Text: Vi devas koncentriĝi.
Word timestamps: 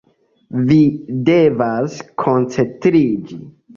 Vi 0.69 0.77
devas 1.29 1.99
koncentriĝi. 2.25 3.43